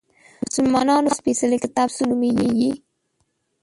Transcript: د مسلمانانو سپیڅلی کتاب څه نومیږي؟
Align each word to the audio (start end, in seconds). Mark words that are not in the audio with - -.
د 0.03 0.03
مسلمانانو 0.47 1.15
سپیڅلی 1.17 1.57
کتاب 1.65 1.87
څه 1.95 2.03
نومیږي؟ 2.09 2.71